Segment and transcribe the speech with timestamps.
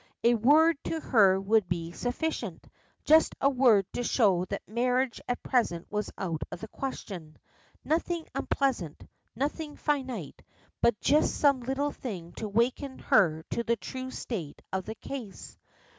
[0.23, 2.65] A word to her would be sufficient.
[3.05, 7.37] Just a word to show that marriage at present was out of the question.
[7.85, 10.41] Nothing unpleasant; nothing finite;
[10.81, 15.59] but just some little thing to waken her to the true state of the case.